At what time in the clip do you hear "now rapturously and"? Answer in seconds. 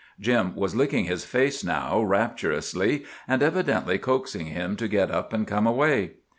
1.63-3.43